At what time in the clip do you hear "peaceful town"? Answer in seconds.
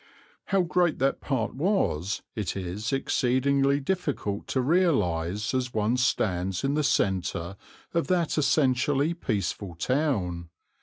9.13-10.49